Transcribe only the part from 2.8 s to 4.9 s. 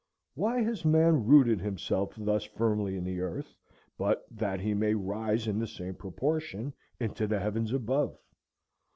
in the earth, but that he